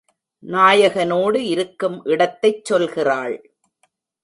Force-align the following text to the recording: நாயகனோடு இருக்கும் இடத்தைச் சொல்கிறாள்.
நாயகனோடு 0.43 1.35
இருக்கும் 1.35 2.03
இடத்தைச் 2.05 2.73
சொல்கிறாள். 2.73 3.35